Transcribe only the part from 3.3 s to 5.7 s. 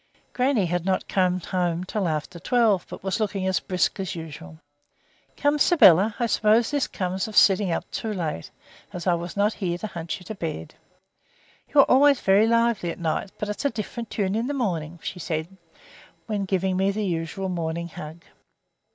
as brisk as usual. "Come,